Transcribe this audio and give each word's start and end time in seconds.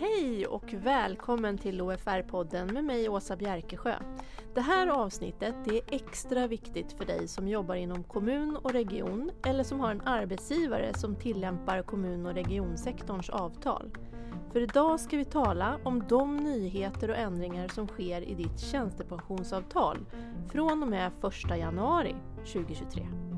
Hej 0.00 0.46
och 0.46 0.74
välkommen 0.74 1.58
till 1.58 1.80
OFR-podden 1.80 2.72
med 2.72 2.84
mig 2.84 3.08
Åsa 3.08 3.36
Bjerkesjö. 3.36 3.94
Det 4.54 4.60
här 4.60 4.86
avsnittet 4.86 5.54
är 5.66 5.80
extra 5.94 6.46
viktigt 6.46 6.92
för 6.92 7.04
dig 7.04 7.28
som 7.28 7.48
jobbar 7.48 7.74
inom 7.74 8.04
kommun 8.04 8.56
och 8.56 8.72
region 8.72 9.30
eller 9.46 9.64
som 9.64 9.80
har 9.80 9.90
en 9.90 10.00
arbetsgivare 10.00 10.94
som 10.94 11.16
tillämpar 11.16 11.82
kommun 11.82 12.26
och 12.26 12.34
regionsektorns 12.34 13.30
avtal. 13.30 13.90
För 14.52 14.60
idag 14.60 15.00
ska 15.00 15.16
vi 15.16 15.24
tala 15.24 15.78
om 15.84 16.04
de 16.08 16.36
nyheter 16.36 17.10
och 17.10 17.16
ändringar 17.16 17.68
som 17.68 17.88
sker 17.88 18.22
i 18.22 18.34
ditt 18.34 18.60
tjänstepensionsavtal 18.60 19.98
från 20.52 20.82
och 20.82 20.88
med 20.88 21.12
1 21.24 21.58
januari 21.58 22.14
2023. 22.52 23.29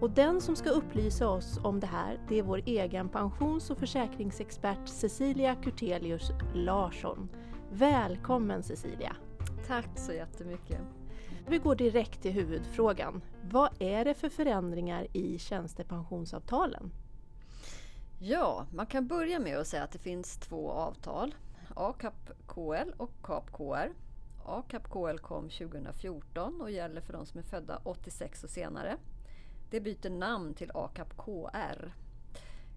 Och 0.00 0.10
den 0.10 0.40
som 0.40 0.56
ska 0.56 0.70
upplysa 0.70 1.28
oss 1.28 1.58
om 1.62 1.80
det 1.80 1.86
här, 1.86 2.20
det 2.28 2.38
är 2.38 2.42
vår 2.42 2.62
egen 2.66 3.08
pensions 3.08 3.70
och 3.70 3.78
försäkringsexpert 3.78 4.88
Cecilia 4.88 5.54
Kurtelius 5.54 6.30
Larsson. 6.54 7.28
Välkommen 7.72 8.62
Cecilia! 8.62 9.16
Tack 9.66 9.98
så 9.98 10.12
jättemycket! 10.12 10.80
Vi 11.48 11.58
går 11.58 11.74
direkt 11.74 12.22
till 12.22 12.32
huvudfrågan. 12.32 13.22
Vad 13.50 13.70
är 13.78 14.04
det 14.04 14.14
för 14.14 14.28
förändringar 14.28 15.06
i 15.12 15.38
tjänstepensionsavtalen? 15.38 16.90
Ja, 18.18 18.66
man 18.70 18.86
kan 18.86 19.06
börja 19.06 19.38
med 19.38 19.58
att 19.58 19.66
säga 19.66 19.82
att 19.82 19.92
det 19.92 19.98
finns 19.98 20.36
två 20.36 20.70
avtal. 20.70 21.34
ACAP 21.74 22.30
KL 22.46 22.92
och 22.96 23.12
CAP 23.22 23.52
KR. 23.52 23.92
ACAP 24.44 24.90
KL 24.90 25.18
kom 25.18 25.48
2014 25.48 26.60
och 26.60 26.70
gäller 26.70 27.00
för 27.00 27.12
de 27.12 27.26
som 27.26 27.38
är 27.38 27.44
födda 27.44 27.80
86 27.84 28.44
och 28.44 28.50
senare. 28.50 28.96
Det 29.70 29.80
byter 29.80 30.10
namn 30.10 30.54
till 30.54 30.70
ACAP 30.74 31.16
KR. 31.16 31.92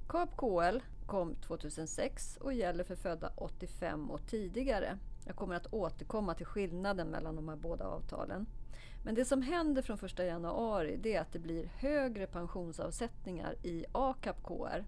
CAP 0.08 0.38
KL 0.38 0.80
kom 1.06 1.36
2006 1.36 2.38
och 2.42 2.54
gäller 2.54 2.84
för 2.84 2.96
födda 2.96 3.32
85 3.36 4.12
och 4.12 4.28
tidigare. 4.28 4.98
Jag 5.26 5.36
kommer 5.36 5.56
att 5.56 5.74
återkomma 5.74 6.34
till 6.34 6.46
skillnaden 6.46 7.08
mellan 7.08 7.36
de 7.36 7.50
här 7.50 7.56
båda 7.56 7.86
avtalen. 7.86 8.46
Men 9.04 9.16
det 9.16 9.26
som 9.26 9.42
händer 9.42 9.82
från 9.82 9.98
1 10.06 10.20
januari 10.20 10.98
det 11.02 11.16
är 11.16 11.22
att 11.22 11.34
det 11.34 11.40
blir 11.40 11.66
högre 11.76 12.28
pensionsavsättningar 12.28 13.56
i 13.64 13.86
ACAP 13.92 14.44
KR 14.44 14.84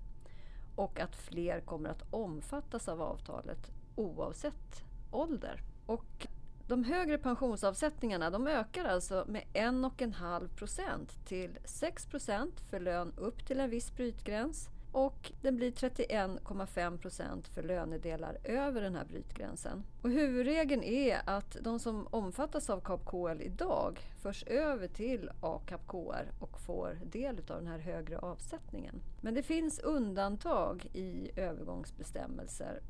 och 0.75 0.99
att 0.99 1.15
fler 1.15 1.59
kommer 1.59 1.89
att 1.89 2.13
omfattas 2.13 2.87
av 2.87 3.01
avtalet 3.01 3.71
oavsett 3.95 4.83
ålder. 5.11 5.61
Och 5.85 6.27
de 6.71 6.83
högre 6.83 7.17
pensionsavsättningarna 7.17 8.29
de 8.29 8.47
ökar 8.47 8.85
alltså 8.85 9.25
med 9.27 9.43
1,5 9.53 10.47
procent 10.47 11.25
till 11.25 11.59
6 11.65 12.05
procent 12.05 12.61
för 12.69 12.79
lön 12.79 13.13
upp 13.17 13.47
till 13.47 13.59
en 13.59 13.69
viss 13.69 13.95
brytgräns 13.95 14.69
och 14.91 15.31
den 15.41 15.55
blir 15.55 15.71
31,5 15.71 16.97
procent 16.97 17.47
för 17.47 17.63
lönedelar 17.63 18.37
över 18.43 18.81
den 18.81 18.95
här 18.95 19.05
brytgränsen. 19.05 19.83
Och 20.01 20.09
huvudregeln 20.09 20.83
är 20.83 21.21
att 21.25 21.57
de 21.61 21.79
som 21.79 22.07
omfattas 22.07 22.69
av 22.69 22.81
KAP-KL 22.81 23.41
idag 23.41 23.99
förs 24.21 24.43
över 24.43 24.87
till 24.87 25.29
AKAP-KR 25.41 26.25
och 26.39 26.59
får 26.59 26.99
del 27.03 27.37
av 27.37 27.57
den 27.57 27.67
här 27.67 27.79
högre 27.79 28.19
avsättningen. 28.19 29.01
Men 29.21 29.33
det 29.33 29.43
finns 29.43 29.79
undantag 29.79 30.85
i 30.93 31.31
övergångsbestämmelser 31.35 32.81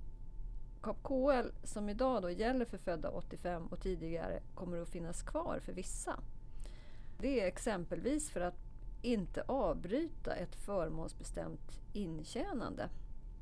KAP-KL 0.82 1.52
som 1.64 1.90
idag 1.90 2.22
då 2.22 2.30
gäller 2.30 2.66
för 2.66 2.78
födda 2.78 3.10
85 3.10 3.68
och 3.68 3.80
tidigare 3.80 4.40
kommer 4.56 4.82
att 4.82 4.90
finnas 4.90 5.22
kvar 5.22 5.60
för 5.66 5.74
vissa. 5.74 6.20
Det 7.20 7.42
är 7.42 7.48
exempelvis 7.48 8.30
för 8.30 8.42
att 8.42 8.58
inte 9.02 9.44
avbryta 9.46 10.36
ett 10.36 10.56
förmånsbestämt 10.56 11.80
intjänande. 11.94 12.90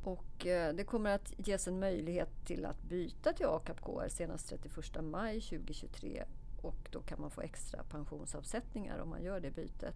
Och 0.03 0.47
eh, 0.47 0.75
det 0.75 0.83
kommer 0.83 1.15
att 1.15 1.33
ges 1.37 1.67
en 1.67 1.79
möjlighet 1.79 2.45
till 2.45 2.65
att 2.65 2.83
byta 2.83 3.33
till 3.33 3.45
AKAP-KR 3.45 4.09
senast 4.09 4.49
31 4.49 5.03
maj 5.03 5.41
2023 5.41 6.23
och 6.61 6.89
då 6.91 7.01
kan 7.01 7.21
man 7.21 7.31
få 7.31 7.41
extra 7.41 7.83
pensionsavsättningar 7.83 8.99
om 8.99 9.09
man 9.09 9.23
gör 9.23 9.39
det 9.39 9.51
bytet. 9.51 9.95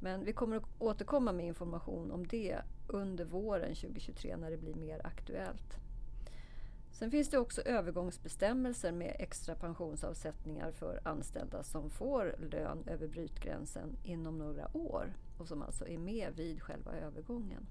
Men 0.00 0.24
vi 0.24 0.32
kommer 0.32 0.56
att 0.56 0.68
återkomma 0.78 1.32
med 1.32 1.46
information 1.46 2.10
om 2.10 2.26
det 2.26 2.58
under 2.88 3.24
våren 3.24 3.74
2023 3.74 4.36
när 4.36 4.50
det 4.50 4.56
blir 4.56 4.74
mer 4.74 5.06
aktuellt. 5.06 5.78
Sen 6.94 7.10
finns 7.10 7.28
det 7.28 7.38
också 7.38 7.62
övergångsbestämmelser 7.62 8.92
med 8.92 9.16
extra 9.18 9.54
pensionsavsättningar 9.54 10.72
för 10.72 11.00
anställda 11.04 11.62
som 11.62 11.90
får 11.90 12.36
lön 12.38 12.84
över 12.86 13.08
brytgränsen 13.08 13.96
inom 14.02 14.38
några 14.38 14.76
år 14.76 15.16
och 15.38 15.48
som 15.48 15.62
alltså 15.62 15.88
är 15.88 15.98
med 15.98 16.32
vid 16.36 16.62
själva 16.62 16.92
övergången. 16.92 17.66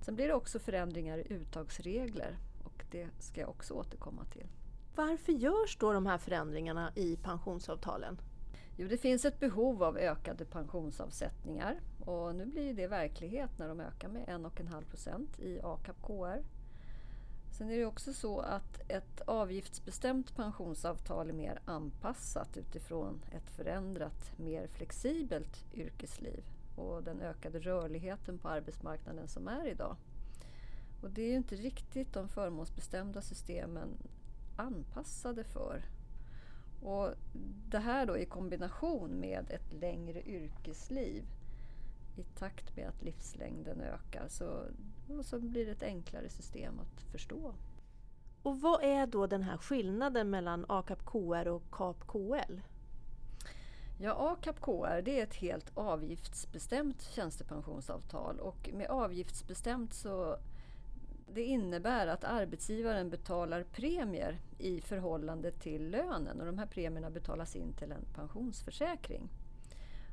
Sen 0.00 0.14
blir 0.14 0.28
det 0.28 0.34
också 0.34 0.58
förändringar 0.58 1.18
i 1.18 1.32
uttagsregler 1.32 2.38
och 2.64 2.84
det 2.90 3.08
ska 3.18 3.40
jag 3.40 3.50
också 3.50 3.74
återkomma 3.74 4.24
till. 4.24 4.46
Varför 4.94 5.32
görs 5.32 5.76
då 5.80 5.92
de 5.92 6.06
här 6.06 6.18
förändringarna 6.18 6.92
i 6.94 7.16
pensionsavtalen? 7.16 8.20
Jo, 8.76 8.88
det 8.88 8.98
finns 8.98 9.24
ett 9.24 9.40
behov 9.40 9.82
av 9.82 9.96
ökade 9.96 10.44
pensionsavsättningar 10.44 11.80
och 12.00 12.34
nu 12.34 12.46
blir 12.46 12.74
det 12.74 12.86
verklighet 12.86 13.58
när 13.58 13.68
de 13.68 13.80
ökar 13.80 14.08
med 14.08 14.28
1,5 14.28 14.84
procent 14.84 15.38
i 15.38 15.60
AKAP-KR 15.60 16.44
Sen 17.50 17.70
är 17.70 17.76
det 17.76 17.86
också 17.86 18.12
så 18.12 18.40
att 18.40 18.80
ett 18.88 19.20
avgiftsbestämt 19.20 20.36
pensionsavtal 20.36 21.28
är 21.28 21.32
mer 21.32 21.60
anpassat 21.64 22.56
utifrån 22.56 23.20
ett 23.30 23.50
förändrat, 23.50 24.32
mer 24.36 24.66
flexibelt 24.66 25.64
yrkesliv 25.74 26.44
och 26.76 27.02
den 27.02 27.20
ökade 27.20 27.58
rörligheten 27.58 28.38
på 28.38 28.48
arbetsmarknaden 28.48 29.28
som 29.28 29.48
är 29.48 29.66
idag. 29.66 29.96
Och 31.02 31.10
det 31.10 31.22
är 31.22 31.28
ju 31.28 31.36
inte 31.36 31.56
riktigt 31.56 32.12
de 32.12 32.28
förmånsbestämda 32.28 33.22
systemen 33.22 33.88
anpassade 34.56 35.44
för. 35.44 35.84
Och 36.82 37.10
det 37.68 37.78
här 37.78 38.06
då 38.06 38.18
i 38.18 38.26
kombination 38.26 39.20
med 39.20 39.50
ett 39.50 39.72
längre 39.72 40.22
yrkesliv 40.22 41.24
i 42.18 42.24
takt 42.24 42.76
med 42.76 42.88
att 42.88 43.02
livslängden 43.02 43.80
ökar 43.80 44.28
så, 44.28 44.64
så 45.22 45.38
blir 45.38 45.66
det 45.66 45.72
ett 45.72 45.82
enklare 45.82 46.28
system 46.28 46.80
att 46.80 47.02
förstå. 47.02 47.54
Och 48.42 48.60
vad 48.60 48.82
är 48.82 49.06
då 49.06 49.26
den 49.26 49.42
här 49.42 49.56
skillnaden 49.56 50.30
mellan 50.30 50.64
ACAP 50.68 51.04
KR 51.04 51.48
och 51.48 51.62
CAP 51.70 52.06
KL? 52.06 52.60
Ja, 54.00 54.12
ACAP 54.12 54.60
KR 54.60 55.02
det 55.02 55.20
är 55.20 55.22
ett 55.22 55.34
helt 55.34 55.70
avgiftsbestämt 55.74 57.02
tjänstepensionsavtal 57.02 58.40
och 58.40 58.70
med 58.72 58.90
avgiftsbestämt 58.90 59.94
så 59.94 60.38
det 61.32 61.44
innebär 61.44 62.06
att 62.06 62.24
arbetsgivaren 62.24 63.10
betalar 63.10 63.62
premier 63.62 64.38
i 64.58 64.80
förhållande 64.80 65.50
till 65.50 65.90
lönen 65.90 66.40
och 66.40 66.46
de 66.46 66.58
här 66.58 66.66
premierna 66.66 67.10
betalas 67.10 67.56
in 67.56 67.72
till 67.72 67.92
en 67.92 68.04
pensionsförsäkring. 68.14 69.28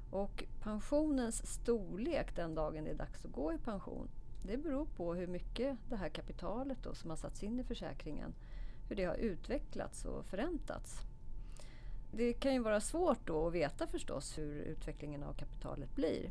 Och 0.10 0.44
pensionens 0.60 1.48
storlek 1.48 2.36
den 2.36 2.56
dagen 2.56 2.84
det 2.84 2.90
är 2.90 2.96
dags 2.96 3.26
att 3.26 3.32
gå 3.32 3.54
i 3.54 3.58
pension 3.58 4.10
det 4.48 4.58
beror 4.58 4.86
på 4.86 5.14
hur 5.14 5.28
mycket 5.28 5.78
det 5.90 5.96
här 5.96 6.10
kapitalet 6.10 6.78
då, 6.84 6.96
som 6.96 7.10
har 7.10 7.18
satts 7.18 7.44
in 7.44 7.60
i 7.60 7.64
försäkringen 7.64 8.34
hur 8.90 8.96
det 8.96 9.04
har 9.04 9.16
utvecklats 9.16 10.06
och 10.06 10.26
förräntats. 10.26 11.00
Det 12.12 12.34
kan 12.34 12.54
ju 12.54 12.60
vara 12.60 12.82
svårt 12.82 13.28
då 13.28 13.48
att 13.48 13.54
veta 13.54 13.88
förstås 13.88 14.38
hur 14.38 14.62
utvecklingen 14.62 15.24
av 15.24 15.34
kapitalet 15.34 15.96
blir. 15.96 16.30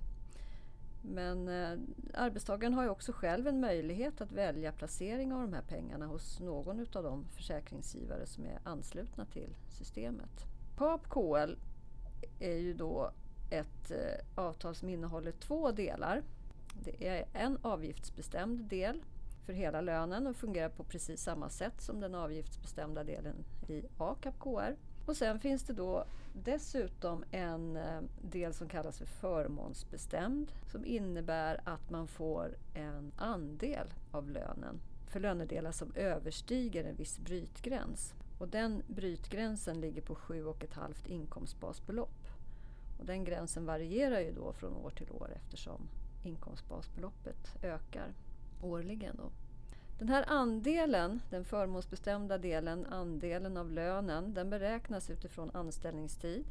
Men 1.02 1.48
eh, 1.48 1.78
arbetstagaren 2.14 2.74
har 2.74 2.82
ju 2.82 2.88
också 2.88 3.12
själv 3.12 3.46
en 3.46 3.60
möjlighet 3.60 4.20
att 4.20 4.32
välja 4.32 4.72
placering 4.72 5.32
av 5.32 5.40
de 5.40 5.52
här 5.52 5.62
pengarna 5.62 6.06
hos 6.06 6.40
någon 6.40 6.80
av 6.80 7.02
de 7.02 7.24
försäkringsgivare 7.24 8.26
som 8.26 8.44
är 8.44 8.58
anslutna 8.64 9.24
till 9.24 9.56
systemet. 9.68 10.44
PAP 10.76 11.08
KL 11.08 11.54
är 12.40 12.56
ju 12.56 12.74
då 12.74 13.12
ett 13.58 13.90
eh, 13.90 13.98
avtal 14.34 14.74
som 14.74 14.88
innehåller 14.88 15.32
två 15.32 15.72
delar. 15.72 16.22
Det 16.84 17.08
är 17.08 17.24
en 17.32 17.58
avgiftsbestämd 17.62 18.60
del 18.60 19.02
för 19.46 19.52
hela 19.52 19.80
lönen 19.80 20.26
och 20.26 20.36
fungerar 20.36 20.68
på 20.68 20.84
precis 20.84 21.22
samma 21.22 21.48
sätt 21.48 21.82
som 21.82 22.00
den 22.00 22.14
avgiftsbestämda 22.14 23.04
delen 23.04 23.44
i 23.68 23.82
ACAP 23.98 24.34
KR. 24.40 24.76
Och 25.06 25.16
sen 25.16 25.40
finns 25.40 25.62
det 25.62 25.72
då 25.72 26.04
dessutom 26.32 27.24
en 27.30 27.76
eh, 27.76 28.00
del 28.22 28.54
som 28.54 28.68
kallas 28.68 28.98
för 28.98 29.06
förmånsbestämd 29.06 30.52
som 30.72 30.84
innebär 30.84 31.60
att 31.64 31.90
man 31.90 32.08
får 32.08 32.56
en 32.74 33.12
andel 33.16 33.86
av 34.10 34.30
lönen 34.30 34.80
för 35.14 35.20
lönedelar 35.20 35.72
som 35.72 35.92
överstiger 35.94 36.84
en 36.84 36.96
viss 36.96 37.18
brytgräns. 37.18 38.14
Och 38.38 38.48
den 38.48 38.82
brytgränsen 38.86 39.80
ligger 39.80 40.02
på 40.02 40.14
7,5 40.14 40.94
inkomstbasbelopp. 41.06 42.23
Och 42.98 43.06
den 43.06 43.24
gränsen 43.24 43.66
varierar 43.66 44.20
ju 44.20 44.32
då 44.32 44.52
från 44.52 44.76
år 44.76 44.90
till 44.90 45.10
år 45.10 45.32
eftersom 45.36 45.88
inkomstbasbeloppet 46.22 47.56
ökar 47.62 48.14
årligen. 48.62 49.16
Då. 49.16 49.30
Den 49.98 50.08
här 50.08 50.24
andelen, 50.28 51.20
den 51.30 51.44
förmånsbestämda 51.44 52.38
delen, 52.38 52.86
andelen 52.86 53.56
av 53.56 53.70
lönen, 53.70 54.34
den 54.34 54.50
beräknas 54.50 55.10
utifrån 55.10 55.50
anställningstid 55.50 56.44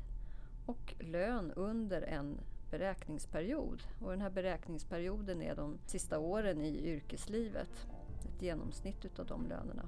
och 0.66 0.94
lön 1.00 1.52
under 1.52 2.02
en 2.02 2.38
beräkningsperiod. 2.72 3.84
Och 4.02 4.12
den 4.12 4.22
här 4.22 4.30
beräkningsperioden 4.30 5.42
är 5.42 5.56
de 5.56 5.78
sista 5.86 6.20
åren 6.20 6.62
i 6.62 6.88
yrkeslivet. 6.88 7.88
Ett 8.26 8.42
genomsnitt 8.42 9.06
utav 9.06 9.26
de 9.26 9.48
lönerna. 9.48 9.84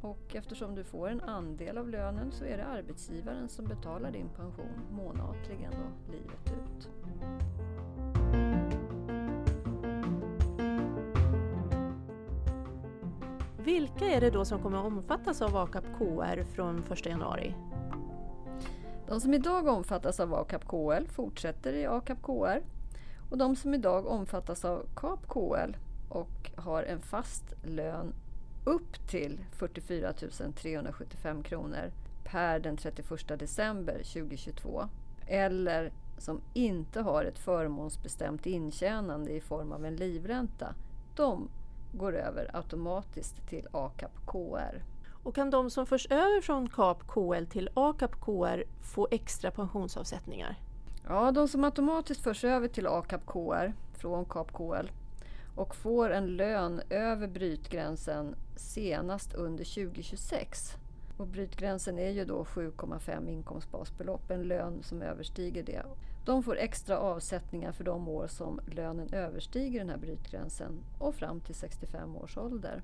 Och 0.00 0.36
eftersom 0.36 0.74
du 0.74 0.84
får 0.84 1.08
en 1.08 1.20
andel 1.20 1.78
av 1.78 1.88
lönen 1.88 2.32
så 2.32 2.44
är 2.44 2.56
det 2.56 2.66
arbetsgivaren 2.66 3.48
som 3.48 3.64
betalar 3.64 4.10
din 4.10 4.28
pension 4.28 4.80
månatligen 4.90 5.72
och 5.72 6.12
livet 6.12 6.52
ut. 6.52 6.90
Vilka 13.58 14.04
är 14.04 14.20
det 14.20 14.30
då 14.30 14.44
som 14.44 14.62
kommer 14.62 14.78
att 14.78 14.84
omfattas 14.84 15.42
av 15.42 15.56
AKAP 15.56 15.84
KR 15.98 16.44
från 16.44 16.84
1 16.92 17.06
januari? 17.06 17.54
De 19.08 19.20
som 19.20 19.34
idag 19.34 19.66
omfattas 19.66 20.20
av 20.20 20.34
AKAP 20.34 20.64
KL 20.64 21.06
fortsätter 21.08 21.72
i 21.72 21.86
AKAP 21.86 22.22
KR 22.22 22.62
och 23.30 23.38
de 23.38 23.56
som 23.56 23.74
idag 23.74 24.06
omfattas 24.06 24.64
av 24.64 24.86
KAP 24.94 25.28
KL 25.28 25.76
och 26.08 26.50
har 26.56 26.82
en 26.82 27.00
fast 27.00 27.54
lön 27.62 28.14
upp 28.66 29.08
till 29.08 29.40
44 29.52 30.12
375 30.12 31.42
kronor 31.42 31.92
per 32.24 32.58
den 32.58 32.76
31 32.76 33.38
december 33.38 33.94
2022 33.94 34.88
eller 35.26 35.92
som 36.18 36.40
inte 36.54 37.00
har 37.00 37.24
ett 37.24 37.38
förmånsbestämt 37.38 38.46
intjänande 38.46 39.30
i 39.30 39.40
form 39.40 39.72
av 39.72 39.86
en 39.86 39.96
livränta, 39.96 40.74
de 41.16 41.48
går 41.92 42.16
över 42.16 42.50
automatiskt 42.56 43.48
till 43.48 43.68
AKAP 43.72 44.12
KR. 44.26 44.82
Och 45.22 45.34
kan 45.34 45.50
de 45.50 45.70
som 45.70 45.86
förs 45.86 46.06
över 46.10 46.40
från 46.40 46.68
KAP 46.68 47.06
KL 47.06 47.46
till 47.46 47.70
AKAP 47.74 48.20
KR 48.20 48.64
få 48.82 49.08
extra 49.10 49.50
pensionsavsättningar? 49.50 50.58
Ja, 51.08 51.32
de 51.32 51.48
som 51.48 51.64
automatiskt 51.64 52.20
förs 52.20 52.44
över 52.44 52.68
till 52.68 52.86
AKAP 52.86 53.26
KR 53.26 53.72
från 53.98 54.24
KAP 54.24 54.52
KL 54.52 54.88
och 55.56 55.74
får 55.74 56.10
en 56.10 56.36
lön 56.36 56.80
över 56.90 57.26
brytgränsen 57.26 58.34
senast 58.56 59.34
under 59.34 59.64
2026. 59.64 60.76
Och 61.16 61.26
brytgränsen 61.26 61.98
är 61.98 62.10
ju 62.10 62.24
då 62.24 62.44
7,5 62.44 63.28
inkomstbasbelopp, 63.28 64.30
en 64.30 64.42
lön 64.42 64.82
som 64.82 65.02
överstiger 65.02 65.62
det. 65.62 65.82
De 66.24 66.42
får 66.42 66.58
extra 66.58 66.98
avsättningar 66.98 67.72
för 67.72 67.84
de 67.84 68.08
år 68.08 68.26
som 68.26 68.60
lönen 68.66 69.08
överstiger 69.12 69.78
den 69.78 69.90
här 69.90 69.96
brytgränsen 69.96 70.72
och 70.98 71.14
fram 71.14 71.40
till 71.40 71.54
65 71.54 72.16
års 72.16 72.36
ålder. 72.36 72.82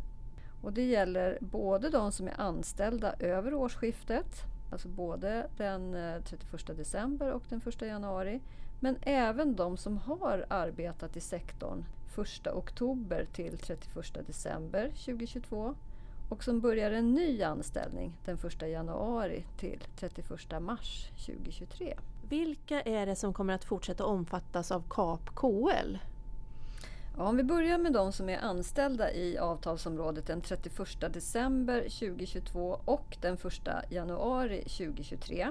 Och 0.63 0.73
det 0.73 0.85
gäller 0.85 1.39
både 1.41 1.91
de 1.91 2.13
som 2.13 2.29
är 2.29 2.41
anställda 2.41 3.15
över 3.19 3.55
årsskiftet, 3.55 4.43
alltså 4.73 4.89
både 4.89 5.47
den 5.57 5.95
eh, 5.95 6.23
31 6.23 6.77
december 6.77 7.33
och 7.33 7.43
den 7.49 7.61
1 7.67 7.83
januari, 7.83 8.41
men 8.81 8.97
även 9.03 9.57
de 9.57 9.77
som 9.77 9.97
har 9.97 10.47
arbetat 10.49 11.17
i 11.17 11.21
sektorn 11.21 11.85
1 12.19 12.47
oktober 12.47 13.26
till 13.32 13.59
31 13.59 14.26
december 14.26 14.88
2022 14.88 15.75
och 16.29 16.44
som 16.44 16.61
börjar 16.61 16.91
en 16.91 17.14
ny 17.14 17.43
anställning 17.43 18.12
den 18.25 18.38
1 18.47 18.62
januari 18.62 19.44
till 19.59 19.85
31 19.97 20.31
mars 20.61 21.11
2023. 21.26 21.94
Vilka 22.29 22.81
är 22.81 23.06
det 23.06 23.17
som 23.17 23.35
kommer 23.35 23.55
att 23.55 23.64
fortsätta 23.64 24.05
omfattas 24.05 24.73
av 24.73 24.85
KAP 24.88 25.35
KL? 25.35 25.99
Ja, 27.17 27.25
om 27.25 27.37
vi 27.37 27.43
börjar 27.43 27.79
med 27.79 27.93
de 27.93 28.12
som 28.12 28.29
är 28.29 28.38
anställda 28.38 29.12
i 29.12 29.38
avtalsområdet 29.38 30.26
den 30.26 30.41
31 30.41 31.00
december 31.12 31.81
2022 31.81 32.81
och 32.85 33.17
den 33.20 33.35
1 33.35 33.69
januari 33.91 34.62
2023. 34.62 35.49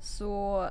Så 0.00 0.66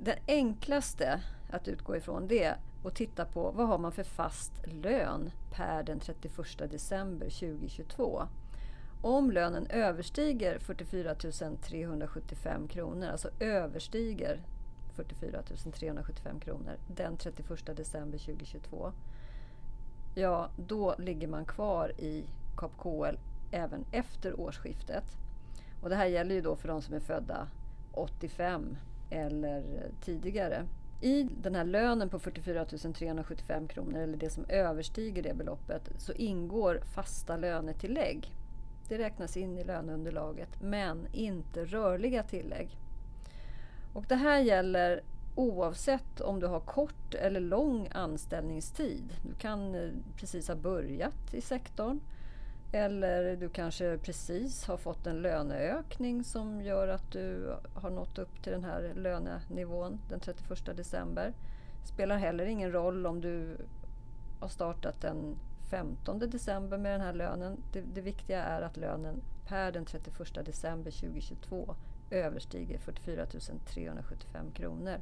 det 0.00 0.18
enklaste 0.26 1.20
att 1.50 1.68
utgå 1.68 1.96
ifrån 1.96 2.28
det 2.28 2.54
och 2.82 2.94
titta 2.94 3.24
på 3.24 3.50
vad 3.50 3.68
har 3.68 3.78
man 3.78 3.92
för 3.92 4.04
fast 4.04 4.52
lön 4.64 5.30
per 5.50 5.82
den 5.82 6.00
31 6.00 6.70
december 6.70 7.26
2022. 7.30 8.22
Om 9.02 9.30
lönen 9.30 9.66
överstiger 9.66 10.58
44 10.58 11.14
375 11.62 12.68
kronor, 12.68 13.08
alltså 13.08 13.30
överstiger 13.40 14.40
44 14.94 15.42
375 15.72 16.40
kronor 16.40 16.76
den 16.96 17.16
31 17.16 17.76
december 17.76 18.18
2022. 18.18 18.92
Ja, 20.14 20.48
då 20.56 20.94
ligger 20.98 21.28
man 21.28 21.44
kvar 21.44 21.92
i 21.98 22.24
KAP-KL 22.56 23.18
även 23.50 23.84
efter 23.92 24.40
årsskiftet. 24.40 25.04
Och 25.82 25.88
det 25.88 25.96
här 25.96 26.06
gäller 26.06 26.34
ju 26.34 26.40
då 26.40 26.56
för 26.56 26.68
de 26.68 26.82
som 26.82 26.94
är 26.94 27.00
födda 27.00 27.48
85 27.92 28.76
eller 29.10 29.90
tidigare. 30.00 30.66
I 31.00 31.22
den 31.22 31.54
här 31.54 31.64
lönen 31.64 32.08
på 32.08 32.18
44 32.18 32.64
375 32.64 33.68
kronor, 33.68 34.00
eller 34.00 34.16
det 34.16 34.30
som 34.30 34.44
överstiger 34.48 35.22
det 35.22 35.34
beloppet, 35.34 35.90
så 35.98 36.12
ingår 36.12 36.80
fasta 36.94 37.36
lönetillägg. 37.36 38.34
Det 38.88 38.98
räknas 38.98 39.36
in 39.36 39.58
i 39.58 39.64
löneunderlaget, 39.64 40.62
men 40.62 41.06
inte 41.12 41.64
rörliga 41.64 42.22
tillägg. 42.22 42.78
Och 43.92 44.04
det 44.08 44.14
här 44.14 44.40
gäller 44.40 45.02
oavsett 45.34 46.20
om 46.20 46.40
du 46.40 46.46
har 46.46 46.60
kort 46.60 47.14
eller 47.14 47.40
lång 47.40 47.88
anställningstid. 47.92 49.12
Du 49.22 49.34
kan 49.34 49.74
eh, 49.74 49.90
precis 50.16 50.48
ha 50.48 50.54
börjat 50.54 51.34
i 51.34 51.40
sektorn 51.40 52.00
eller 52.72 53.36
du 53.36 53.48
kanske 53.48 53.98
precis 53.98 54.64
har 54.64 54.76
fått 54.76 55.06
en 55.06 55.22
löneökning 55.22 56.24
som 56.24 56.60
gör 56.60 56.88
att 56.88 57.12
du 57.12 57.54
har 57.74 57.90
nått 57.90 58.18
upp 58.18 58.42
till 58.42 58.52
den 58.52 58.64
här 58.64 58.92
lönenivån 58.94 60.00
den 60.08 60.20
31 60.20 60.76
december. 60.76 61.32
Det 61.82 61.88
spelar 61.88 62.16
heller 62.16 62.46
ingen 62.46 62.72
roll 62.72 63.06
om 63.06 63.20
du 63.20 63.56
har 64.40 64.48
startat 64.48 65.00
den 65.00 65.36
15 65.70 66.18
december 66.18 66.78
med 66.78 66.92
den 66.92 67.00
här 67.00 67.12
lönen. 67.12 67.62
Det, 67.72 67.80
det 67.80 68.00
viktiga 68.00 68.44
är 68.44 68.62
att 68.62 68.76
lönen 68.76 69.22
per 69.46 69.72
den 69.72 69.84
31 69.84 70.34
december 70.44 70.90
2022 70.90 71.74
överstiger 72.10 72.78
44 72.78 73.26
375 73.66 74.52
kronor. 74.54 75.00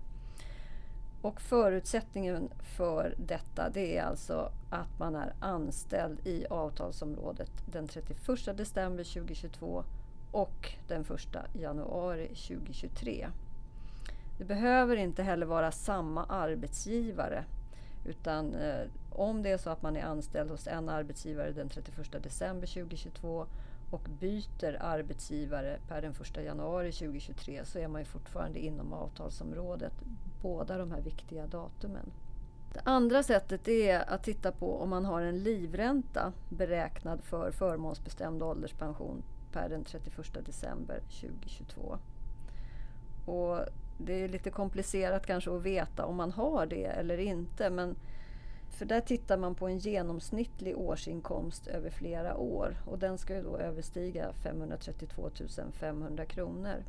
Och 1.24 1.40
förutsättningen 1.40 2.50
för 2.62 3.14
detta 3.18 3.70
det 3.70 3.96
är 3.96 4.02
alltså 4.02 4.52
att 4.70 4.98
man 4.98 5.14
är 5.14 5.32
anställd 5.40 6.26
i 6.26 6.46
avtalsområdet 6.46 7.50
den 7.66 7.88
31 7.88 8.56
december 8.56 9.04
2022 9.04 9.84
och 10.30 10.72
den 10.88 11.00
1 11.00 11.10
januari 11.52 12.26
2023. 12.26 13.28
Det 14.38 14.44
behöver 14.44 14.96
inte 14.96 15.22
heller 15.22 15.46
vara 15.46 15.72
samma 15.72 16.24
arbetsgivare 16.24 17.44
utan 18.06 18.54
eh, 18.54 18.86
om 19.10 19.42
det 19.42 19.50
är 19.50 19.58
så 19.58 19.70
att 19.70 19.82
man 19.82 19.96
är 19.96 20.02
anställd 20.02 20.50
hos 20.50 20.66
en 20.66 20.88
arbetsgivare 20.88 21.50
den 21.50 21.68
31 21.68 22.22
december 22.22 22.66
2022 22.66 23.46
och 23.90 24.08
byter 24.20 24.76
arbetsgivare 24.80 25.78
per 25.88 26.02
den 26.02 26.14
1 26.20 26.36
januari 26.44 26.92
2023 26.92 27.64
så 27.64 27.78
är 27.78 27.88
man 27.88 28.00
ju 28.00 28.04
fortfarande 28.04 28.58
inom 28.58 28.92
avtalsområdet, 28.92 29.92
båda 30.42 30.78
de 30.78 30.90
här 30.90 31.00
viktiga 31.00 31.46
datumen. 31.46 32.12
Det 32.72 32.80
andra 32.84 33.22
sättet 33.22 33.68
är 33.68 34.10
att 34.10 34.22
titta 34.22 34.52
på 34.52 34.80
om 34.80 34.90
man 34.90 35.04
har 35.04 35.22
en 35.22 35.42
livränta 35.42 36.32
beräknad 36.48 37.22
för 37.22 37.50
förmånsbestämd 37.50 38.42
ålderspension 38.42 39.22
per 39.52 39.68
den 39.68 39.84
31 39.84 40.46
december 40.46 41.00
2022. 41.00 41.98
Och 43.26 43.58
det 43.98 44.24
är 44.24 44.28
lite 44.28 44.50
komplicerat 44.50 45.26
kanske 45.26 45.56
att 45.56 45.62
veta 45.62 46.06
om 46.06 46.16
man 46.16 46.32
har 46.32 46.66
det 46.66 46.84
eller 46.84 47.18
inte 47.18 47.70
men 47.70 47.96
för 48.74 48.84
där 48.84 49.00
tittar 49.00 49.36
man 49.36 49.54
på 49.54 49.66
en 49.68 49.78
genomsnittlig 49.78 50.78
årsinkomst 50.78 51.66
över 51.66 51.90
flera 51.90 52.36
år 52.36 52.76
och 52.86 52.98
den 52.98 53.18
ska 53.18 53.36
ju 53.36 53.42
då 53.42 53.56
överstiga 53.56 54.32
532 54.32 55.30
500 55.72 56.24
kronor. 56.24 56.84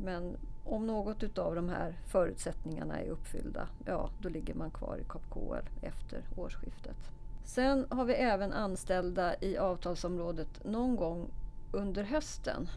Men 0.00 0.36
om 0.64 0.86
något 0.86 1.22
utav 1.22 1.54
de 1.54 1.68
här 1.68 1.98
förutsättningarna 2.06 3.00
är 3.00 3.08
uppfyllda, 3.08 3.68
ja 3.86 4.10
då 4.20 4.28
ligger 4.28 4.54
man 4.54 4.70
kvar 4.70 4.98
i 4.98 5.04
KAP-KL 5.04 5.64
efter 5.82 6.22
årsskiftet. 6.36 6.96
Sen 7.44 7.86
har 7.90 8.04
vi 8.04 8.14
även 8.14 8.52
anställda 8.52 9.34
i 9.40 9.58
avtalsområdet 9.58 10.64
någon 10.64 10.96
gång 10.96 11.30
under 11.72 12.02
hösten 12.04 12.68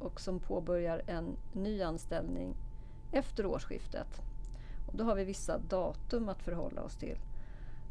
och 0.00 0.20
som 0.20 0.40
påbörjar 0.40 1.02
en 1.06 1.36
ny 1.52 1.82
anställning 1.82 2.54
efter 3.12 3.46
årsskiftet. 3.46 4.22
Och 4.86 4.96
då 4.96 5.04
har 5.04 5.14
vi 5.14 5.24
vissa 5.24 5.58
datum 5.58 6.28
att 6.28 6.42
förhålla 6.42 6.82
oss 6.82 6.96
till. 6.96 7.18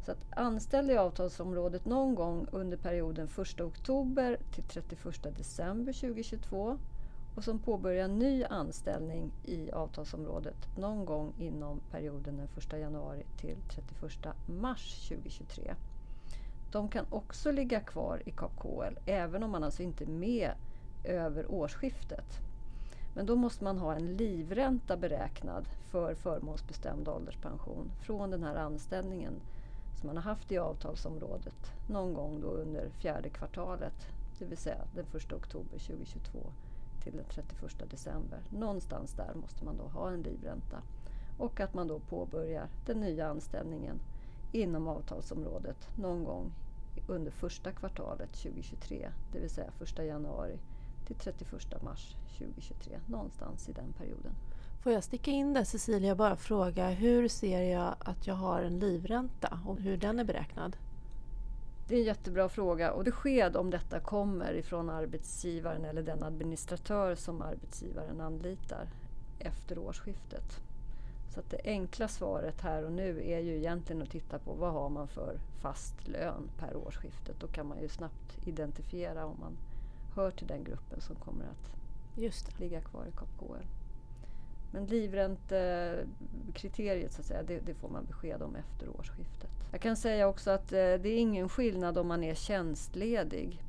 Så 0.06 0.12
att 0.12 0.26
anställd 0.30 0.90
i 0.90 0.96
avtalsområdet 0.96 1.84
någon 1.84 2.14
gång 2.14 2.46
under 2.52 2.76
perioden 2.76 3.28
1 3.38 3.60
oktober 3.60 4.38
till 4.54 4.62
31 4.64 5.36
december 5.36 5.92
2022 5.92 6.78
och 7.34 7.44
som 7.44 7.58
påbörjar 7.58 8.08
ny 8.08 8.44
anställning 8.44 9.32
i 9.44 9.70
avtalsområdet 9.70 10.76
någon 10.78 11.04
gång 11.04 11.32
inom 11.38 11.80
perioden 11.90 12.36
den 12.36 12.48
1 12.56 12.72
januari 12.72 13.22
till 13.36 13.56
31 13.68 14.34
mars 14.46 15.08
2023. 15.08 15.74
De 16.72 16.88
kan 16.88 17.06
också 17.10 17.50
ligga 17.50 17.80
kvar 17.80 18.22
i 18.26 18.30
KAP-KL 18.30 18.98
även 19.06 19.42
om 19.42 19.50
man 19.50 19.64
alltså 19.64 19.82
inte 19.82 20.04
är 20.04 20.08
med 20.08 20.50
över 21.04 21.50
årsskiftet. 21.52 22.40
Men 23.14 23.26
då 23.26 23.36
måste 23.36 23.64
man 23.64 23.78
ha 23.78 23.94
en 23.94 24.16
livränta 24.16 24.96
beräknad 24.96 25.68
för 25.90 26.14
förmånsbestämd 26.14 27.08
ålderspension 27.08 27.90
från 28.00 28.30
den 28.30 28.42
här 28.42 28.56
anställningen 28.56 29.40
som 30.00 30.06
man 30.06 30.16
har 30.16 30.22
haft 30.24 30.52
i 30.52 30.58
avtalsområdet 30.58 31.72
någon 31.86 32.14
gång 32.14 32.40
då 32.40 32.48
under 32.48 32.88
fjärde 32.88 33.28
kvartalet, 33.28 34.06
det 34.38 34.44
vill 34.44 34.58
säga 34.58 34.84
den 34.94 35.04
1 35.14 35.32
oktober 35.32 35.78
2022 35.78 36.52
till 37.02 37.16
den 37.16 37.24
31 37.30 37.90
december. 37.90 38.38
Någonstans 38.50 39.12
där 39.12 39.34
måste 39.34 39.64
man 39.64 39.76
då 39.76 39.84
ha 39.84 40.10
en 40.10 40.22
livränta. 40.22 40.82
Och 41.38 41.60
att 41.60 41.74
man 41.74 41.88
då 41.88 41.98
påbörjar 41.98 42.68
den 42.86 43.00
nya 43.00 43.28
anställningen 43.28 44.00
inom 44.52 44.88
avtalsområdet 44.88 45.88
någon 45.96 46.24
gång 46.24 46.52
under 47.06 47.30
första 47.30 47.72
kvartalet 47.72 48.32
2023, 48.32 49.08
det 49.32 49.40
vill 49.40 49.50
säga 49.50 49.72
1 49.80 49.98
januari 49.98 50.58
till 51.06 51.16
31 51.16 51.82
mars 51.82 52.16
2023. 52.38 52.98
Någonstans 53.06 53.68
i 53.68 53.72
den 53.72 53.92
perioden. 53.92 54.32
Får 54.86 54.92
jag 54.92 55.04
sticka 55.04 55.30
in 55.30 55.52
där 55.52 55.64
Cecilia 55.64 56.10
och 56.12 56.18
bara 56.18 56.36
fråga 56.36 56.88
hur 56.88 57.28
ser 57.28 57.62
jag 57.62 57.94
att 57.98 58.26
jag 58.26 58.34
har 58.34 58.62
en 58.62 58.78
livränta 58.78 59.58
och 59.66 59.80
hur 59.80 59.96
den 59.96 60.18
är 60.18 60.24
beräknad? 60.24 60.76
Det 61.88 61.94
är 61.94 61.98
en 61.98 62.04
jättebra 62.04 62.48
fråga 62.48 62.92
och 62.92 63.04
besked 63.04 63.56
om 63.56 63.70
detta 63.70 64.00
kommer 64.00 64.54
ifrån 64.54 64.90
arbetsgivaren 64.90 65.84
eller 65.84 66.02
den 66.02 66.22
administratör 66.22 67.14
som 67.14 67.42
arbetsgivaren 67.42 68.20
anlitar 68.20 68.88
efter 69.38 69.78
årsskiftet. 69.78 70.60
Så 71.34 71.40
det 71.50 71.60
enkla 71.64 72.08
svaret 72.08 72.60
här 72.60 72.84
och 72.84 72.92
nu 72.92 73.22
är 73.24 73.38
ju 73.38 73.56
egentligen 73.56 74.02
att 74.02 74.10
titta 74.10 74.38
på 74.38 74.52
vad 74.52 74.72
har 74.72 74.88
man 74.88 75.08
för 75.08 75.38
fast 75.60 76.08
lön 76.08 76.50
per 76.58 76.76
årsskiftet. 76.76 77.36
Då 77.40 77.46
kan 77.46 77.66
man 77.66 77.80
ju 77.80 77.88
snabbt 77.88 78.46
identifiera 78.46 79.26
om 79.26 79.36
man 79.40 79.56
hör 80.14 80.30
till 80.30 80.46
den 80.46 80.64
gruppen 80.64 81.00
som 81.00 81.16
kommer 81.16 81.44
att 81.44 82.60
ligga 82.60 82.80
kvar 82.80 83.06
i 83.06 83.12
KPKL. 83.12 83.85
Men 84.70 84.86
livräntekriteriet 84.86 87.10
eh, 87.10 87.14
så 87.14 87.20
att 87.20 87.26
säga, 87.26 87.42
det, 87.42 87.58
det, 87.58 87.74
får 87.74 87.88
man 87.88 88.04
besked 88.04 88.42
om 88.42 88.56
efter 88.56 88.88
årsskiftet. 88.88 89.50
Jag 89.72 89.80
kan 89.80 89.96
säga 89.96 90.28
också 90.28 90.50
att 90.50 90.72
eh, 90.72 90.76
det 90.76 91.08
är 91.08 91.18
ingen 91.18 91.48
skillnad 91.48 91.98
om 91.98 92.08
man 92.08 92.24
är 92.24 92.34
tjänstledig. 92.34 93.62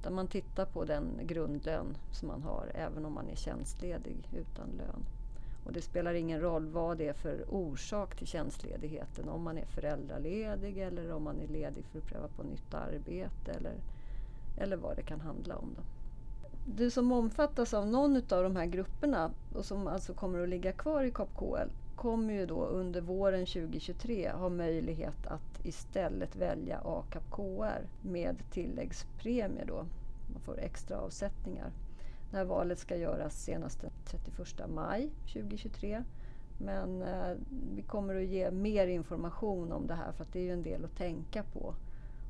Utan 0.00 0.14
man 0.14 0.28
tittar 0.28 0.66
på 0.66 0.84
den 0.84 1.20
grundlön 1.22 1.96
som 2.12 2.28
man 2.28 2.42
har 2.42 2.72
även 2.74 3.04
om 3.04 3.12
man 3.12 3.28
är 3.28 3.36
tjänstledig 3.36 4.16
utan 4.32 4.68
lön. 4.78 5.04
Och 5.66 5.72
det 5.72 5.82
spelar 5.82 6.14
ingen 6.14 6.40
roll 6.40 6.68
vad 6.68 6.98
det 6.98 7.08
är 7.08 7.12
för 7.12 7.54
orsak 7.54 8.16
till 8.16 8.26
tjänstledigheten. 8.26 9.28
Om 9.28 9.42
man 9.42 9.58
är 9.58 9.66
föräldraledig 9.66 10.78
eller 10.78 11.12
om 11.12 11.22
man 11.22 11.40
är 11.40 11.48
ledig 11.48 11.84
för 11.84 11.98
att 11.98 12.06
pröva 12.06 12.28
på 12.28 12.42
nytt 12.42 12.74
arbete 12.74 13.52
eller, 13.52 13.74
eller 14.56 14.76
vad 14.76 14.96
det 14.96 15.02
kan 15.02 15.20
handla 15.20 15.56
om. 15.56 15.74
Då. 15.76 15.82
Du 16.74 16.90
som 16.90 17.12
omfattas 17.12 17.74
av 17.74 17.86
någon 17.86 18.16
av 18.16 18.42
de 18.42 18.56
här 18.56 18.66
grupperna 18.66 19.30
och 19.54 19.64
som 19.64 19.86
alltså 19.86 20.14
kommer 20.14 20.42
att 20.42 20.48
ligga 20.48 20.72
kvar 20.72 21.04
i 21.04 21.10
KAPKL 21.10 21.70
kommer 21.96 22.34
ju 22.34 22.46
då 22.46 22.64
under 22.64 23.00
våren 23.00 23.46
2023 23.46 24.30
ha 24.30 24.48
möjlighet 24.48 25.26
att 25.26 25.66
istället 25.66 26.36
välja 26.36 26.80
AKAP-KR 26.84 27.86
med 28.02 28.36
tilläggspremie 28.50 29.64
då. 29.64 29.86
Man 30.32 30.40
får 30.42 30.58
extra 30.60 30.98
avsättningar. 30.98 31.70
Det 32.30 32.36
här 32.36 32.44
valet 32.44 32.78
ska 32.78 32.96
göras 32.96 33.44
senast 33.44 33.80
den 33.80 33.90
31 34.04 34.68
maj 34.74 35.10
2023. 35.32 36.02
Men 36.58 37.02
eh, 37.02 37.36
vi 37.74 37.82
kommer 37.82 38.14
att 38.14 38.26
ge 38.28 38.50
mer 38.50 38.86
information 38.86 39.72
om 39.72 39.86
det 39.86 39.94
här 39.94 40.12
för 40.12 40.24
att 40.24 40.32
det 40.32 40.38
är 40.38 40.44
ju 40.44 40.52
en 40.52 40.62
del 40.62 40.84
att 40.84 40.96
tänka 40.96 41.42
på 41.42 41.74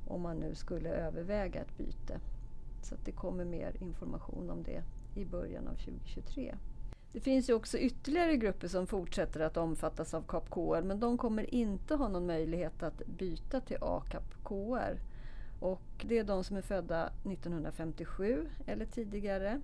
om 0.09 0.21
man 0.23 0.37
nu 0.37 0.55
skulle 0.55 0.88
överväga 0.88 1.61
ett 1.61 1.78
byte. 1.78 2.21
Så 2.83 2.95
det 3.04 3.12
kommer 3.12 3.45
mer 3.45 3.76
information 3.80 4.50
om 4.50 4.62
det 4.62 4.83
i 5.14 5.25
början 5.25 5.68
av 5.68 5.75
2023. 5.75 6.54
Det 7.12 7.21
finns 7.21 7.50
ju 7.50 7.54
också 7.54 7.78
ytterligare 7.78 8.37
grupper 8.37 8.68
som 8.68 8.87
fortsätter 8.87 9.40
att 9.40 9.56
omfattas 9.56 10.14
av 10.14 10.26
KAP-KR 10.26 10.83
men 10.83 11.00
de 11.00 11.18
kommer 11.18 11.54
inte 11.54 11.95
ha 11.95 12.09
någon 12.09 12.26
möjlighet 12.26 12.83
att 12.83 13.06
byta 13.06 13.61
till 13.61 13.76
AKAP-KR. 13.80 14.99
Och 15.61 16.06
det 16.09 16.18
är 16.18 16.25
de 16.25 16.45
som 16.45 16.56
är 16.56 16.62
födda 16.62 17.06
1957 17.06 18.49
eller 18.66 18.87
tidigare 18.87 19.61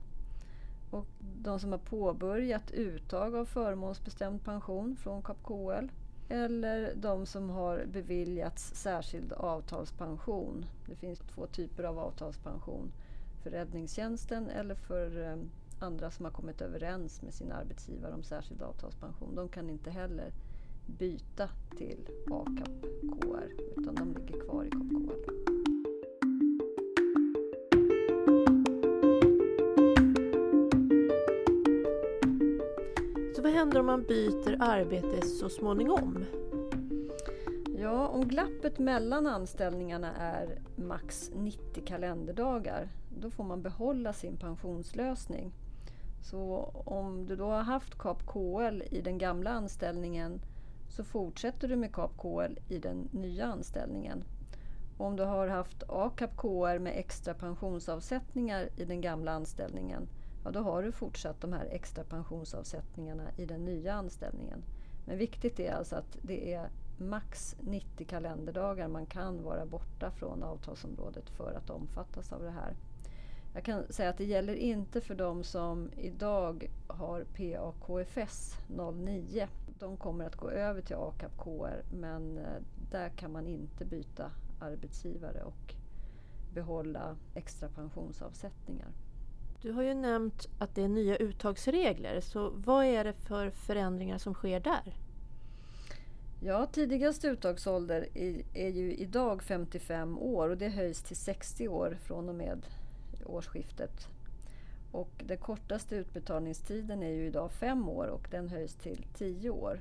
och 0.91 1.07
de 1.21 1.61
som 1.61 1.73
har 1.73 1.79
påbörjat 1.79 2.71
uttag 2.71 3.35
av 3.37 3.45
förmånsbestämd 3.45 4.45
pension 4.45 4.97
från 4.97 5.23
KAP-KL 5.23 5.89
eller 6.33 6.95
de 6.95 7.27
som 7.27 7.51
har 7.51 7.85
beviljats 7.87 8.75
särskild 8.75 9.33
avtalspension. 9.33 10.67
Det 10.87 10.95
finns 10.95 11.19
två 11.19 11.47
typer 11.47 11.85
av 11.85 11.99
avtalspension. 11.99 12.93
För 13.43 13.51
räddningstjänsten 13.51 14.49
eller 14.49 14.75
för 14.75 15.31
eh, 15.31 15.37
andra 15.79 16.11
som 16.11 16.25
har 16.25 16.33
kommit 16.33 16.61
överens 16.61 17.23
med 17.23 17.35
sin 17.35 17.53
arbetsgivare 17.53 18.15
om 18.15 18.23
särskild 18.23 18.63
avtalspension. 18.63 19.35
De 19.35 19.49
kan 19.49 19.71
inte 19.71 19.91
heller 19.91 20.33
byta 20.87 21.49
till 21.79 22.09
AKAP-KR 22.27 23.51
utan 23.77 23.95
de 23.95 24.15
ligger 24.21 24.41
kvar 24.41 24.65
i 24.65 24.71
Så 33.43 33.49
vad 33.49 33.55
händer 33.55 33.81
om 33.81 33.87
man 33.87 34.03
byter 34.03 34.57
arbete 34.61 35.27
så 35.27 35.49
småningom? 35.49 36.25
Ja, 37.79 38.09
om 38.09 38.29
glappet 38.29 38.79
mellan 38.79 39.27
anställningarna 39.27 40.17
är 40.17 40.59
max 40.77 41.31
90 41.35 41.85
kalenderdagar 41.87 42.89
då 43.21 43.31
får 43.31 43.45
man 43.45 43.63
behålla 43.63 44.13
sin 44.13 44.37
pensionslösning. 44.37 45.53
Så 46.21 46.71
om 46.87 47.27
du 47.27 47.37
då 47.37 47.45
har 47.45 47.63
haft 47.63 47.99
KAP 47.99 48.27
KL 48.27 48.83
i 48.91 49.01
den 49.01 49.19
gamla 49.19 49.51
anställningen 49.51 50.41
så 50.89 51.05
fortsätter 51.05 51.69
du 51.69 51.77
med 51.77 51.93
KAP 51.93 52.19
KL 52.19 52.59
i 52.69 52.79
den 52.79 53.09
nya 53.13 53.47
anställningen. 53.47 54.25
Om 54.99 55.17
du 55.17 55.23
har 55.23 55.49
haft 55.49 55.83
AKAP 55.89 56.37
KR 56.37 56.79
med 56.79 56.99
extra 56.99 57.35
pensionsavsättningar 57.35 58.69
i 58.77 58.85
den 58.85 59.01
gamla 59.01 59.33
anställningen 59.33 60.09
ja, 60.45 60.51
då 60.51 60.61
har 60.61 60.83
du 60.83 60.93
fortsatt 60.93 61.41
de 61.41 61.53
här 61.53 61.69
extra 61.71 62.05
pensionsavsättningarna 62.05 63.25
i 63.37 63.47
den 63.47 63.65
nya 63.65 63.95
anställningen. 63.95 64.63
Men 65.05 65.19
viktigt 65.19 65.61
är 65.61 65.73
alltså 65.73 65.97
att 65.97 66.19
det 66.23 66.55
är 66.55 66.69
max 66.99 67.57
90 67.61 68.07
kalenderdagar 68.07 68.89
man 68.89 69.07
kan 69.07 69.43
vara 69.43 69.67
borta 69.67 70.11
från 70.11 70.43
avtalsområdet 70.43 71.31
för 71.31 71.53
att 71.53 71.71
omfattas 71.71 72.33
av 72.33 72.43
det 72.43 72.51
här. 72.51 72.77
Jag 73.55 73.65
kan 73.65 73.93
säga 73.93 74.11
att 74.11 74.19
det 74.19 74.25
gäller 74.25 74.55
inte 74.55 75.01
för 75.01 75.15
de 75.15 75.45
som 75.45 75.91
idag 75.97 76.71
har 76.87 77.25
PAKFS 77.25 78.57
09. 78.95 79.49
De 79.79 79.97
kommer 79.97 80.27
att 80.27 80.37
gå 80.37 80.51
över 80.51 80.83
till 80.83 80.97
AKAP 80.97 81.37
KR 81.39 81.83
men 81.93 82.39
eh, 82.39 82.63
där 82.91 83.09
kan 83.09 83.33
man 83.33 83.47
inte 83.47 83.85
byta 83.85 84.31
arbetsgivare 84.61 85.43
och 85.43 85.75
behålla 86.55 87.17
extra 87.35 87.69
pensionsavsättningar. 87.69 88.89
Du 89.63 89.73
har 89.73 89.83
ju 89.83 89.95
nämnt 89.95 90.49
att 90.59 90.75
det 90.75 90.83
är 90.83 90.89
nya 90.89 91.17
uttagsregler, 91.17 92.21
så 92.21 92.51
vad 92.51 92.85
är 92.85 93.05
det 93.05 93.13
för 93.13 93.51
förändringar 93.51 94.19
som 94.19 94.35
sker 94.35 94.61
där? 94.61 94.97
Ja, 96.41 96.67
tidigaste 96.67 97.29
uttagsålder 97.29 98.09
är 98.55 98.69
ju 98.69 98.95
idag 98.95 99.43
55 99.43 100.19
år 100.19 100.49
och 100.49 100.57
det 100.57 100.69
höjs 100.69 101.03
till 101.03 101.17
60 101.17 101.69
år 101.69 101.99
från 102.03 102.29
och 102.29 102.35
med 102.35 102.67
årsskiftet. 103.25 104.09
Och 104.93 105.25
den 105.27 105.39
kortaste 105.39 105.97
utbetalningstiden 105.97 107.03
är 107.03 107.11
ju 107.11 107.27
idag 107.27 107.53
5 107.53 107.89
år 107.89 108.07
och 108.07 108.29
den 108.31 108.49
höjs 108.49 108.75
till 108.75 109.07
10 109.15 109.51
år. 109.51 109.81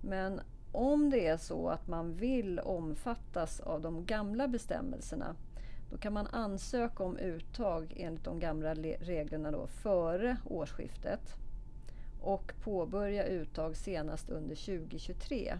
Men 0.00 0.40
om 0.72 1.10
det 1.10 1.26
är 1.26 1.36
så 1.36 1.68
att 1.68 1.88
man 1.88 2.14
vill 2.14 2.58
omfattas 2.58 3.60
av 3.60 3.80
de 3.80 4.04
gamla 4.04 4.48
bestämmelserna 4.48 5.36
då 5.90 5.98
kan 5.98 6.12
man 6.12 6.26
ansöka 6.26 7.02
om 7.02 7.16
uttag 7.16 7.94
enligt 7.96 8.24
de 8.24 8.40
gamla 8.40 8.74
reglerna 8.74 9.50
då, 9.50 9.66
före 9.66 10.36
årsskiftet 10.44 11.36
och 12.20 12.52
påbörja 12.62 13.24
uttag 13.24 13.76
senast 13.76 14.30
under 14.30 14.56
2023. 14.56 15.54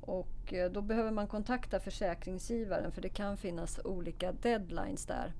Och 0.00 0.52
eh, 0.52 0.70
då 0.70 0.82
behöver 0.82 1.10
man 1.10 1.26
kontakta 1.26 1.80
försäkringsgivaren 1.80 2.92
för 2.92 3.02
det 3.02 3.08
kan 3.08 3.36
finnas 3.36 3.80
olika 3.84 4.32
deadlines 4.32 5.06
där. 5.06 5.32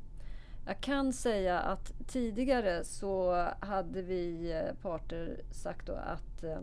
Jag 0.66 0.80
kan 0.80 1.12
säga 1.12 1.60
att 1.60 1.92
tidigare 2.06 2.84
så 2.84 3.46
hade 3.60 4.02
vi 4.02 4.52
eh, 4.52 4.74
parter 4.82 5.40
sagt 5.50 5.88
att 5.88 6.44
eh, 6.44 6.58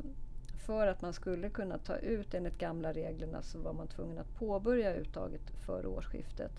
för 0.66 0.88
att 0.88 1.02
man 1.02 1.14
skulle 1.14 1.50
kunna 1.50 1.78
ta 1.78 1.98
ut 1.98 2.34
enligt 2.34 2.58
gamla 2.58 2.94
reglerna 2.94 3.42
så 3.42 3.60
var 3.60 3.74
man 3.74 3.88
tvungen 3.88 4.18
att 4.18 4.36
påbörja 4.40 4.96
uttaget 4.96 5.42
före 5.66 5.88
årsskiftet. 5.88 6.52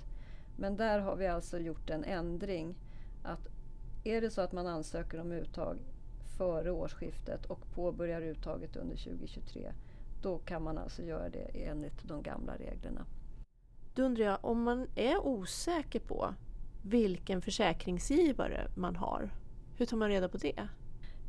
Men 0.57 0.77
där 0.77 0.99
har 0.99 1.17
vi 1.17 1.27
alltså 1.27 1.59
gjort 1.59 1.91
en 1.91 2.05
ändring. 2.05 2.75
Att 3.23 3.49
är 4.05 4.21
det 4.21 4.31
så 4.31 4.41
att 4.41 4.53
man 4.53 4.67
ansöker 4.67 5.21
om 5.21 5.33
uttag 5.33 5.79
före 6.39 6.71
årsskiftet 6.71 7.47
och 7.47 7.71
påbörjar 7.75 8.23
uttaget 8.23 8.77
under 8.77 8.97
2023 8.97 9.73
då 10.23 10.39
kan 10.39 10.63
man 10.63 10.79
alltså 10.79 11.03
göra 11.03 11.29
det 11.29 11.65
enligt 11.65 12.09
de 12.09 12.23
gamla 12.23 12.57
reglerna. 12.57 13.07
Då 13.95 14.03
undrar 14.03 14.25
jag, 14.25 14.39
om 14.43 14.63
man 14.63 14.87
är 14.95 15.27
osäker 15.27 16.01
på 16.01 16.35
vilken 16.83 17.43
försäkringsgivare 17.43 18.69
man 18.77 18.97
har, 18.97 19.31
hur 19.77 19.87
tar 19.87 19.97
man 19.97 20.09
reda 20.09 20.29
på 20.29 20.37
det? 20.37 20.69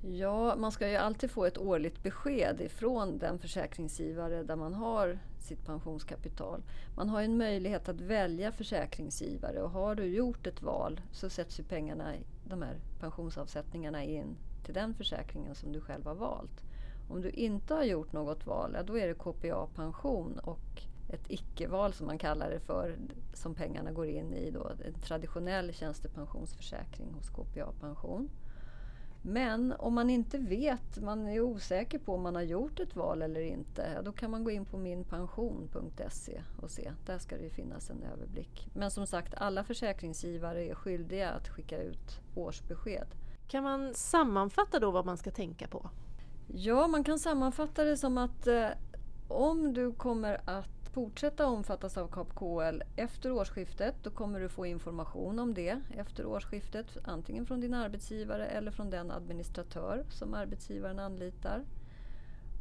Ja, 0.03 0.55
man 0.55 0.72
ska 0.72 0.89
ju 0.89 0.96
alltid 0.96 1.31
få 1.31 1.46
ett 1.46 1.58
årligt 1.58 2.03
besked 2.03 2.62
ifrån 2.62 3.17
den 3.17 3.39
försäkringsgivare 3.39 4.43
där 4.43 4.55
man 4.55 4.74
har 4.74 5.20
sitt 5.39 5.65
pensionskapital. 5.65 6.63
Man 6.96 7.10
har 7.10 7.22
en 7.22 7.38
möjlighet 7.38 7.89
att 7.89 8.01
välja 8.01 8.51
försäkringsgivare 8.51 9.62
och 9.62 9.70
har 9.70 9.96
du 9.96 10.03
gjort 10.05 10.48
ett 10.48 10.62
val 10.62 11.01
så 11.12 11.29
sätts 11.29 11.60
ju 11.60 11.63
pengarna, 11.63 12.13
de 12.43 12.62
här 12.62 12.75
pensionsavsättningarna 13.00 14.03
in 14.03 14.38
till 14.65 14.74
den 14.74 14.93
försäkringen 14.93 15.55
som 15.55 15.72
du 15.72 15.81
själv 15.81 16.05
har 16.05 16.15
valt. 16.15 16.63
Om 17.10 17.22
du 17.22 17.29
inte 17.29 17.74
har 17.74 17.84
gjort 17.84 18.13
något 18.13 18.46
val, 18.46 18.72
ja, 18.74 18.84
då 18.84 18.98
är 18.98 19.08
det 19.08 19.13
KPA 19.13 19.67
pension 19.75 20.39
och 20.39 20.81
ett 21.10 21.25
icke-val 21.27 21.93
som 21.93 22.08
man 22.08 22.17
kallar 22.17 22.50
det 22.50 22.60
för, 22.60 22.96
som 23.34 23.55
pengarna 23.55 23.91
går 23.91 24.05
in 24.05 24.34
i 24.34 24.51
då, 24.51 24.72
en 24.86 24.93
traditionell 24.93 25.74
tjänstepensionsförsäkring 25.74 27.13
hos 27.13 27.29
KPA 27.29 27.72
pension. 27.79 28.29
Men 29.21 29.73
om 29.79 29.93
man 29.93 30.09
inte 30.09 30.37
vet, 30.37 31.01
man 31.01 31.27
är 31.27 31.41
osäker 31.41 31.99
på 31.99 32.15
om 32.15 32.21
man 32.21 32.35
har 32.35 32.41
gjort 32.41 32.79
ett 32.79 32.95
val 32.95 33.21
eller 33.21 33.41
inte, 33.41 34.01
då 34.01 34.11
kan 34.11 34.31
man 34.31 34.43
gå 34.43 34.51
in 34.51 34.65
på 34.65 34.77
minpension.se 34.77 36.41
och 36.61 36.71
se. 36.71 36.91
Där 37.05 37.17
ska 37.17 37.37
det 37.37 37.49
finnas 37.49 37.89
en 37.89 38.03
överblick. 38.03 38.67
Men 38.73 38.91
som 38.91 39.07
sagt, 39.07 39.33
alla 39.33 39.63
försäkringsgivare 39.63 40.65
är 40.65 40.75
skyldiga 40.75 41.31
att 41.31 41.49
skicka 41.49 41.81
ut 41.81 42.21
årsbesked. 42.35 43.07
Kan 43.47 43.63
man 43.63 43.93
sammanfatta 43.93 44.79
då 44.79 44.91
vad 44.91 45.05
man 45.05 45.17
ska 45.17 45.31
tänka 45.31 45.67
på? 45.67 45.89
Ja, 46.47 46.87
man 46.87 47.03
kan 47.03 47.19
sammanfatta 47.19 47.83
det 47.83 47.97
som 47.97 48.17
att 48.17 48.47
eh, 48.47 48.67
om 49.27 49.73
du 49.73 49.93
kommer 49.93 50.41
att 50.45 50.80
fortsätta 50.91 51.48
omfattas 51.48 51.98
av 51.98 52.10
KAP-KL 52.10 52.83
efter 52.95 53.31
årsskiftet. 53.31 53.95
Då 54.03 54.10
kommer 54.10 54.39
du 54.39 54.50
få 54.50 54.65
information 54.65 55.39
om 55.39 55.53
det 55.53 55.81
efter 55.98 56.25
årsskiftet. 56.25 56.98
Antingen 57.03 57.45
från 57.45 57.62
din 57.62 57.74
arbetsgivare 57.74 58.48
eller 58.48 58.71
från 58.71 58.89
den 58.89 59.12
administratör 59.12 60.05
som 60.10 60.33
arbetsgivaren 60.33 61.00
anlitar. 61.00 61.63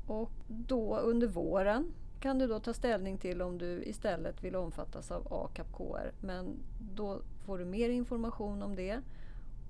Och 0.07 0.31
då 0.49 0.99
under 0.99 1.27
våren 1.27 1.93
kan 2.21 2.39
du 2.39 2.47
då 2.47 2.61
ta 2.61 2.73
ställning 2.73 3.19
till 3.19 3.43
om 3.43 3.59
du 3.59 3.85
istället 3.85 4.45
vill 4.45 4.57
omfattas 4.57 5.11
av 5.11 5.27
AKAP-KR. 5.33 6.13
Men 6.21 6.59
då 6.95 7.21
får 7.45 7.59
du 7.59 7.65
mer 7.65 7.89
information 7.89 8.63
om 8.63 8.77
det 8.77 9.01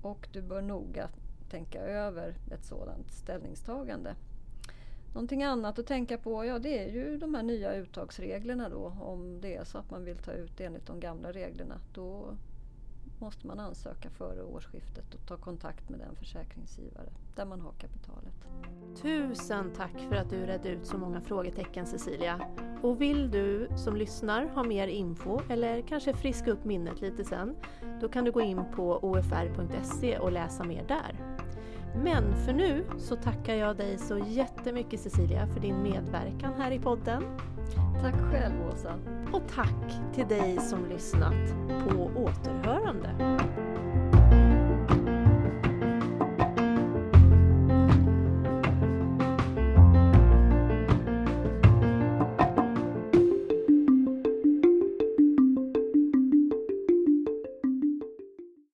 och 0.01 0.27
du 0.33 0.41
bör 0.41 0.61
noga 0.61 1.09
tänka 1.49 1.81
över 1.81 2.35
ett 2.51 2.65
sådant 2.65 3.11
ställningstagande. 3.11 4.15
Någonting 5.13 5.43
annat 5.43 5.79
att 5.79 5.87
tänka 5.87 6.17
på, 6.17 6.45
ja 6.45 6.59
det 6.59 6.83
är 6.83 6.91
ju 6.91 7.17
de 7.17 7.33
här 7.35 7.43
nya 7.43 7.75
uttagsreglerna 7.75 8.69
då. 8.69 8.93
Om 9.01 9.41
det 9.41 9.55
är 9.55 9.63
så 9.63 9.77
att 9.77 9.91
man 9.91 10.05
vill 10.05 10.17
ta 10.17 10.31
ut 10.31 10.59
enligt 10.59 10.85
de 10.85 10.99
gamla 10.99 11.31
reglerna. 11.31 11.75
Då 11.93 12.33
måste 13.19 13.47
man 13.47 13.59
ansöka 13.59 14.09
före 14.09 14.43
årsskiftet 14.43 15.13
och 15.13 15.27
ta 15.27 15.37
kontakt 15.37 15.89
med 15.89 15.99
den 15.99 16.15
försäkringsgivare 16.15 17.09
där 17.35 17.45
man 17.45 17.61
har 17.61 17.71
kapitalet. 17.71 18.33
Tusen 19.01 19.73
tack 19.75 19.99
för 20.09 20.15
att 20.15 20.29
du 20.29 20.45
redde 20.45 20.69
ut 20.69 20.85
så 20.85 20.97
många 20.97 21.21
frågetecken 21.21 21.85
Cecilia. 21.85 22.39
Och 22.81 23.01
vill 23.01 23.31
du 23.31 23.67
som 23.75 23.95
lyssnar 23.95 24.45
ha 24.45 24.63
mer 24.63 24.87
info 24.87 25.39
eller 25.49 25.81
kanske 25.81 26.13
friska 26.13 26.51
upp 26.51 26.65
minnet 26.65 27.01
lite 27.01 27.23
sen, 27.23 27.55
då 28.01 28.09
kan 28.09 28.25
du 28.25 28.31
gå 28.31 28.41
in 28.41 28.63
på 28.75 28.91
ofr.se 28.93 30.17
och 30.17 30.31
läsa 30.31 30.63
mer 30.63 30.85
där. 30.87 31.20
Men 31.95 32.35
för 32.45 32.53
nu 32.53 32.85
så 32.97 33.15
tackar 33.15 33.55
jag 33.55 33.77
dig 33.77 33.97
så 33.97 34.17
jättemycket 34.17 34.99
Cecilia 34.99 35.47
för 35.47 35.59
din 35.59 35.83
medverkan 35.83 36.53
här 36.57 36.71
i 36.71 36.79
podden. 36.79 37.23
Tack 38.01 38.15
själv 38.31 38.53
Åsa. 38.73 38.93
Och 39.33 39.41
tack 39.55 40.13
till 40.15 40.27
dig 40.27 40.57
som 40.57 40.89
lyssnat. 40.89 41.53
På 41.89 42.11
återhörande. 42.15 43.09